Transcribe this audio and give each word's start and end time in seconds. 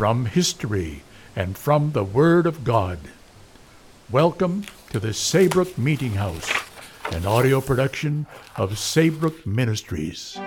from 0.00 0.24
history, 0.24 1.02
and 1.36 1.58
from 1.58 1.92
the 1.92 2.02
Word 2.02 2.46
of 2.46 2.64
God. 2.64 2.98
Welcome 4.10 4.64
to 4.92 4.98
the 4.98 5.12
Saybrook 5.12 5.76
Meeting 5.76 6.12
House, 6.12 6.50
an 7.12 7.26
audio 7.26 7.60
production 7.60 8.26
of 8.56 8.78
Saybrook 8.78 9.46
Ministries. 9.46 10.38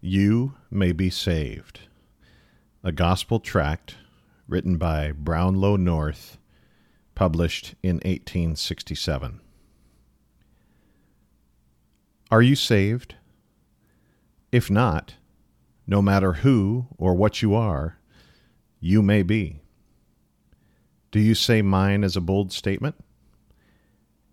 You 0.00 0.54
May 0.72 0.90
Be 0.90 1.08
Saved, 1.08 1.82
a 2.82 2.90
gospel 2.90 3.38
tract 3.38 3.94
written 4.48 4.76
by 4.76 5.12
Brownlow 5.12 5.76
North, 5.76 6.36
published 7.16 7.74
in 7.82 7.96
1867. 7.96 9.40
Are 12.30 12.42
you 12.42 12.54
saved? 12.54 13.16
If 14.52 14.70
not, 14.70 15.14
no 15.86 16.00
matter 16.00 16.34
who 16.34 16.86
or 16.96 17.14
what 17.14 17.42
you 17.42 17.54
are, 17.54 17.98
you 18.78 19.02
may 19.02 19.22
be. 19.22 19.60
Do 21.10 21.18
you 21.18 21.34
say 21.34 21.62
mine 21.62 22.04
is 22.04 22.16
a 22.16 22.20
bold 22.20 22.52
statement? 22.52 22.94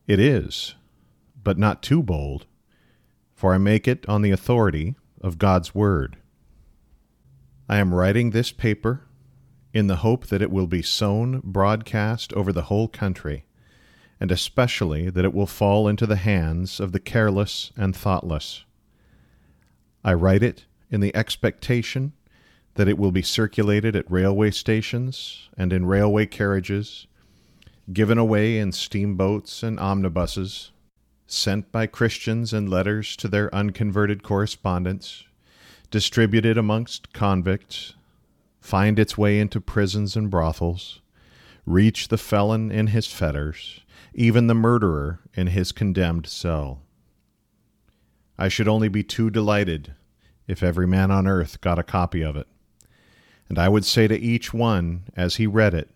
It 0.05 0.19
is, 0.19 0.75
but 1.41 1.57
not 1.57 1.81
too 1.81 2.03
bold, 2.03 2.45
for 3.33 3.53
I 3.53 3.57
make 3.57 3.87
it 3.87 4.07
on 4.09 4.21
the 4.21 4.31
authority 4.31 4.95
of 5.21 5.37
God's 5.37 5.73
Word. 5.73 6.17
I 7.69 7.77
am 7.77 7.93
writing 7.93 8.31
this 8.31 8.51
paper 8.51 9.07
in 9.73 9.87
the 9.87 9.97
hope 9.97 10.27
that 10.27 10.41
it 10.41 10.51
will 10.51 10.67
be 10.67 10.83
sown 10.83 11.41
broadcast 11.43 12.31
over 12.33 12.53
the 12.53 12.63
whole 12.63 12.87
country, 12.87 13.43
and 14.19 14.31
especially 14.31 15.09
that 15.09 15.25
it 15.25 15.33
will 15.33 15.47
fall 15.47 15.87
into 15.87 16.05
the 16.05 16.15
hands 16.15 16.79
of 16.79 16.91
the 16.91 16.99
careless 16.99 17.71
and 17.75 17.95
thoughtless. 17.95 18.63
I 20.03 20.13
write 20.13 20.43
it 20.43 20.65
in 20.91 21.01
the 21.01 21.15
expectation 21.15 22.13
that 22.75 22.87
it 22.87 22.97
will 22.97 23.11
be 23.11 23.21
circulated 23.21 23.95
at 23.95 24.09
railway 24.09 24.51
stations 24.51 25.49
and 25.57 25.73
in 25.73 25.85
railway 25.85 26.25
carriages, 26.25 27.07
given 27.91 28.17
away 28.17 28.59
in 28.59 28.71
steamboats 28.71 29.63
and 29.63 29.79
omnibuses, 29.79 30.71
sent 31.25 31.71
by 31.71 31.87
Christians 31.87 32.53
in 32.53 32.69
letters 32.69 33.15
to 33.15 33.27
their 33.27 33.53
unconverted 33.53 34.23
correspondents, 34.23 35.23
distributed 35.89 36.57
amongst 36.57 37.13
convicts, 37.13 37.95
find 38.63 38.97
its 38.97 39.17
way 39.17 39.41
into 39.41 39.59
prisons 39.59 40.15
and 40.15 40.29
brothels, 40.29 41.01
reach 41.65 42.07
the 42.07 42.17
felon 42.17 42.71
in 42.71 42.87
his 42.87 43.07
fetters, 43.07 43.81
even 44.13 44.47
the 44.47 44.53
murderer 44.53 45.19
in 45.33 45.47
his 45.47 45.73
condemned 45.73 46.25
cell. 46.25 46.81
I 48.37 48.47
should 48.47 48.69
only 48.69 48.87
be 48.87 49.03
too 49.03 49.29
delighted 49.29 49.95
if 50.47 50.63
every 50.63 50.87
man 50.87 51.11
on 51.11 51.27
earth 51.27 51.59
got 51.59 51.77
a 51.77 51.83
copy 51.83 52.21
of 52.21 52.37
it. 52.37 52.47
And 53.49 53.59
I 53.59 53.67
would 53.67 53.83
say 53.83 54.07
to 54.07 54.17
each 54.17 54.53
one 54.53 55.03
as 55.13 55.35
he 55.35 55.45
read 55.45 55.73
it 55.73 55.89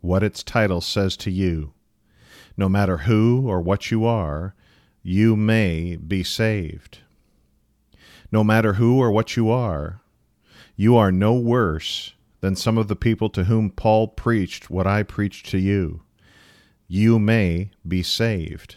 what 0.00 0.22
its 0.22 0.44
title 0.44 0.80
says 0.80 1.16
to 1.16 1.32
you. 1.32 1.72
No 2.56 2.68
matter 2.68 2.98
who 2.98 3.48
or 3.48 3.60
what 3.60 3.90
you 3.90 4.04
are, 4.04 4.54
you 5.02 5.34
may 5.34 5.96
be 5.96 6.22
saved. 6.22 6.98
No 8.30 8.44
matter 8.44 8.74
who 8.74 9.00
or 9.00 9.10
what 9.10 9.36
you 9.36 9.50
are, 9.50 10.02
you 10.76 10.96
are 10.96 11.10
no 11.10 11.32
worse 11.32 12.12
than 12.40 12.54
some 12.54 12.76
of 12.76 12.88
the 12.88 12.96
people 12.96 13.30
to 13.30 13.44
whom 13.44 13.70
Paul 13.70 14.08
preached 14.08 14.70
what 14.70 14.86
I 14.86 15.02
preached 15.02 15.46
to 15.50 15.58
you. 15.58 16.02
You 16.86 17.18
may 17.18 17.70
be 17.86 18.02
saved. 18.02 18.76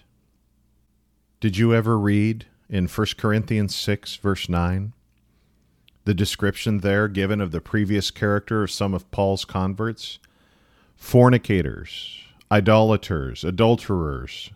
Did 1.42 1.58
you 1.58 1.74
ever 1.74 2.00
read 2.00 2.48
in 2.70 2.88
1 2.88 3.08
Corinthians 3.18 3.76
6, 3.76 4.16
verse 4.16 4.48
9? 4.50 4.94
The 6.06 6.14
description 6.14 6.80
there 6.80 7.08
given 7.08 7.42
of 7.42 7.52
the 7.52 7.62
previous 7.62 8.12
character 8.12 8.64
of 8.64 8.72
some 8.72 8.94
of 8.94 9.12
Paul's 9.12 9.46
converts 9.46 10.20
fornicators, 10.96 12.20
idolaters, 12.52 13.44
adulterers, 13.44 14.52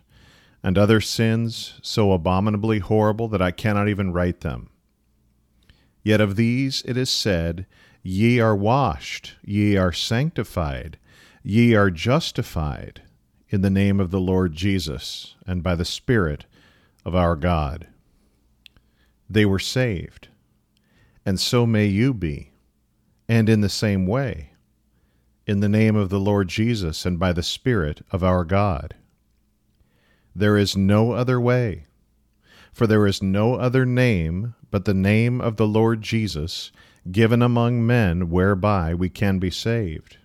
and 0.62 0.78
other 0.78 1.00
sins 1.00 1.80
so 1.82 2.12
abominably 2.12 2.80
horrible 2.80 3.28
that 3.30 3.42
I 3.42 3.52
cannot 3.52 3.88
even 3.88 4.12
write 4.12 4.42
them. 4.42 4.70
Yet 6.04 6.20
of 6.20 6.36
these 6.36 6.84
it 6.86 6.98
is 6.98 7.10
said, 7.10 7.66
Ye 8.02 8.40
are 8.40 8.56
washed, 8.56 9.36
ye 9.44 9.78
are 9.78 9.94
sanctified, 9.94 10.98
ye 11.42 11.74
are 11.74 11.90
justified 11.90 13.02
in 13.50 13.62
the 13.62 13.70
name 13.70 14.00
of 14.00 14.12
the 14.12 14.20
Lord 14.20 14.54
Jesus 14.54 15.36
and 15.48 15.64
by 15.64 15.76
the 15.76 15.86
Spirit 15.86 16.46
of 17.06 17.16
our 17.16 17.38
God. 17.38 17.88
They 19.30 19.46
were 19.46 19.60
saved, 19.60 20.28
and 21.26 21.40
so 21.40 21.66
may 21.66 21.86
you 21.86 22.14
be, 22.14 22.52
and 23.30 23.48
in 23.48 23.62
the 23.62 23.70
same 23.70 24.06
way, 24.06 24.52
in 25.48 25.62
the 25.62 25.70
name 25.70 25.96
of 25.96 26.10
the 26.10 26.20
Lord 26.20 26.50
Jesus 26.50 27.06
and 27.06 27.18
by 27.18 27.32
the 27.32 27.44
Spirit 27.44 28.06
of 28.12 28.24
our 28.24 28.44
God. 28.44 28.96
There 30.36 30.58
is 30.58 30.76
no 30.76 31.12
other 31.12 31.40
way. 31.40 31.86
For 32.74 32.88
there 32.88 33.06
is 33.08 33.22
no 33.22 33.56
other 33.56 33.86
name 33.86 34.56
but 34.72 34.86
the 34.86 34.94
name 34.94 35.40
of 35.40 35.58
the 35.58 35.68
Lord 35.68 36.02
Jesus 36.02 36.72
given 37.12 37.42
among 37.42 37.86
men 37.86 38.30
whereby 38.30 38.94
we 38.94 39.10
can 39.10 39.40
be 39.40 39.52
saved. 39.52 40.18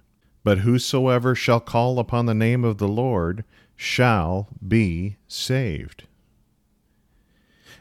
But 0.43 0.59
whosoever 0.59 1.35
shall 1.35 1.61
call 1.61 1.99
upon 1.99 2.27
the 2.27 2.35
name 2.35 2.65
of 2.65 2.79
the 2.79 2.89
Lord 2.89 3.45
shall 3.77 4.49
be 4.67 5.17
saved. 5.27 6.05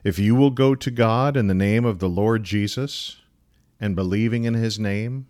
If 0.03 0.19
you 0.19 0.35
will 0.35 0.51
go 0.51 0.75
to 0.75 0.91
God 0.91 1.37
in 1.37 1.47
the 1.47 1.53
name 1.53 1.85
of 1.85 1.99
the 1.99 2.09
Lord 2.09 2.43
Jesus 2.43 3.21
and 3.79 3.95
believing 3.95 4.43
in 4.43 4.53
his 4.53 4.77
name, 4.77 5.27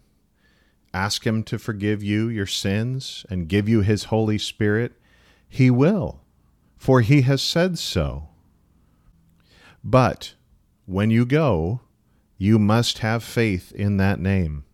ask 0.93 1.25
him 1.25 1.43
to 1.43 1.59
forgive 1.59 2.01
you 2.01 2.27
your 2.27 2.47
sins 2.47 3.25
and 3.29 3.47
give 3.47 3.69
you 3.69 3.81
his 3.81 4.05
Holy 4.05 4.37
Spirit, 4.37 4.93
he 5.47 5.69
will 5.69 6.21
for 6.77 7.01
he 7.01 7.23
has 7.23 7.41
said 7.41 7.77
so. 7.77 8.26
But 9.89 10.33
when 10.85 11.11
you 11.11 11.25
go, 11.25 11.79
you 12.37 12.59
must 12.59 12.97
have 12.97 13.23
faith 13.23 13.71
in 13.71 13.95
that 13.95 14.19
name. 14.19 14.65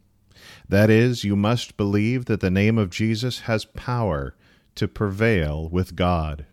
That 0.68 0.90
is, 0.90 1.24
you 1.24 1.36
must 1.36 1.78
believe 1.78 2.26
that 2.26 2.40
the 2.40 2.50
name 2.50 2.80
of 2.80 2.90
Jesus 2.90 3.42
has 3.42 3.64
power 3.64 4.36
to 4.74 4.88
prevail 4.88 5.70
with 5.70 5.96
God. 5.96 6.48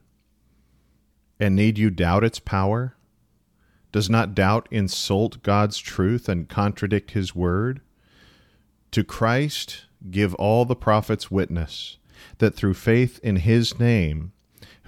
And 1.40 1.56
need 1.56 1.78
you 1.78 1.88
doubt 1.88 2.22
its 2.22 2.38
power? 2.38 2.96
Does 3.92 4.10
not 4.10 4.34
doubt 4.34 4.68
insult 4.70 5.42
God's 5.42 5.78
truth 5.78 6.28
and 6.28 6.46
contradict 6.46 7.12
his 7.12 7.34
word? 7.34 7.80
To 8.90 9.02
Christ 9.02 9.86
give 10.10 10.34
all 10.34 10.66
the 10.66 10.76
prophets 10.76 11.30
witness 11.30 11.96
that 12.36 12.54
through 12.54 12.74
faith 12.74 13.20
in 13.22 13.36
his 13.36 13.80
name 13.80 14.32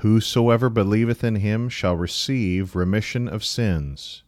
Whosoever 0.02 0.68
believeth 0.68 1.22
in 1.22 1.36
him 1.36 1.68
shall 1.68 1.94
receive 1.94 2.74
remission 2.74 3.28
of 3.28 3.44
sins. 3.44 4.24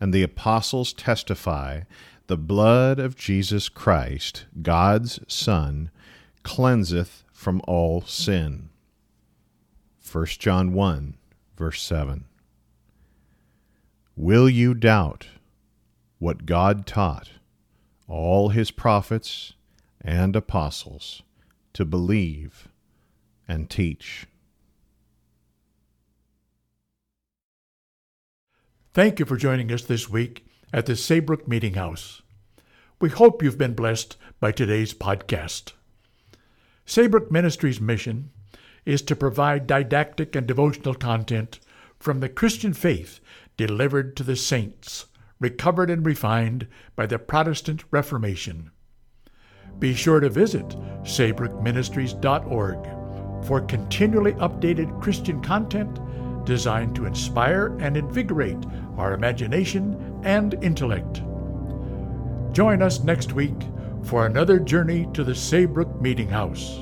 And 0.00 0.10
the 0.10 0.22
apostles 0.22 0.94
testify 0.94 1.82
the 2.28 2.38
blood 2.38 2.98
of 2.98 3.14
Jesus 3.14 3.68
Christ, 3.68 4.46
God's 4.62 5.20
Son, 5.28 5.90
cleanseth 6.44 7.24
from 7.30 7.60
all 7.68 8.00
sin. 8.00 8.70
1 10.10 10.26
John 10.38 10.72
1, 10.72 11.18
verse 11.58 11.82
7. 11.82 12.24
Will 14.16 14.48
you 14.48 14.72
doubt 14.72 15.26
what 16.20 16.46
God 16.46 16.86
taught 16.86 17.32
all 18.08 18.48
his 18.48 18.70
prophets 18.70 19.52
and 20.00 20.34
apostles 20.34 21.22
to 21.74 21.84
believe 21.84 22.68
and 23.46 23.68
teach? 23.68 24.26
Thank 28.94 29.18
you 29.18 29.24
for 29.24 29.38
joining 29.38 29.72
us 29.72 29.84
this 29.84 30.10
week 30.10 30.44
at 30.70 30.84
the 30.84 30.96
Saybrook 30.96 31.48
Meeting 31.48 31.72
House. 31.72 32.20
We 33.00 33.08
hope 33.08 33.42
you've 33.42 33.56
been 33.56 33.72
blessed 33.72 34.18
by 34.38 34.52
today's 34.52 34.92
podcast. 34.92 35.72
Saybrook 36.84 37.32
Ministries' 37.32 37.80
mission 37.80 38.28
is 38.84 39.00
to 39.00 39.16
provide 39.16 39.66
didactic 39.66 40.36
and 40.36 40.46
devotional 40.46 40.94
content 40.94 41.58
from 41.98 42.20
the 42.20 42.28
Christian 42.28 42.74
faith 42.74 43.20
delivered 43.56 44.14
to 44.16 44.22
the 44.22 44.36
saints, 44.36 45.06
recovered 45.40 45.88
and 45.88 46.04
refined 46.04 46.66
by 46.94 47.06
the 47.06 47.18
Protestant 47.18 47.84
Reformation. 47.90 48.72
Be 49.78 49.94
sure 49.94 50.20
to 50.20 50.28
visit 50.28 50.68
saybrookministries.org 51.04 53.46
for 53.46 53.62
continually 53.62 54.34
updated 54.34 55.00
Christian 55.00 55.40
content 55.40 55.98
designed 56.44 56.94
to 56.96 57.06
inspire 57.06 57.76
and 57.80 57.96
invigorate 57.96 58.58
our 58.96 59.14
imagination 59.14 60.20
and 60.24 60.54
intellect. 60.62 61.22
Join 62.52 62.82
us 62.82 63.02
next 63.02 63.32
week 63.32 63.54
for 64.02 64.26
another 64.26 64.58
journey 64.58 65.08
to 65.14 65.24
the 65.24 65.34
Saybrook 65.34 66.00
Meeting 66.00 66.28
House. 66.28 66.78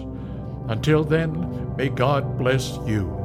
Until 0.69 1.05
then, 1.05 1.77
may 1.77 1.89
God 1.89 2.39
bless 2.39 2.79
you. 2.87 3.20